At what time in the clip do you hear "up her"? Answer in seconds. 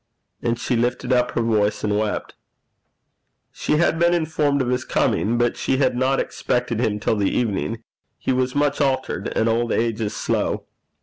1.13-1.43